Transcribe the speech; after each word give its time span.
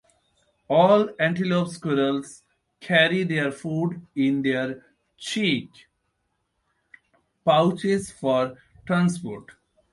All 0.67 1.09
Antelope 1.19 1.67
Squirrels 1.67 2.41
carry 2.79 3.21
their 3.23 3.51
food 3.51 4.03
in 4.15 4.41
their 4.41 4.83
cheek 5.15 5.69
pouches 7.45 8.09
for 8.09 8.57
transport. 8.87 9.51